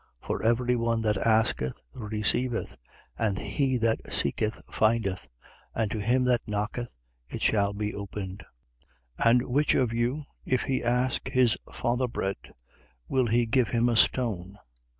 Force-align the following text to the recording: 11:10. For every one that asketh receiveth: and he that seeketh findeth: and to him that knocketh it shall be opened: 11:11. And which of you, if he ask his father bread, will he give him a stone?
11:10. 0.23 0.27
For 0.29 0.41
every 0.41 0.75
one 0.75 1.01
that 1.03 1.15
asketh 1.17 1.79
receiveth: 1.93 2.75
and 3.19 3.37
he 3.37 3.77
that 3.77 3.99
seeketh 4.11 4.59
findeth: 4.67 5.29
and 5.75 5.91
to 5.91 5.99
him 6.01 6.23
that 6.23 6.41
knocketh 6.47 6.95
it 7.29 7.43
shall 7.43 7.71
be 7.71 7.93
opened: 7.93 8.43
11:11. 9.19 9.29
And 9.29 9.41
which 9.43 9.75
of 9.75 9.93
you, 9.93 10.23
if 10.43 10.63
he 10.63 10.83
ask 10.83 11.29
his 11.29 11.55
father 11.71 12.07
bread, 12.07 12.37
will 13.07 13.27
he 13.27 13.45
give 13.45 13.67
him 13.67 13.87
a 13.89 13.95
stone? 13.95 14.55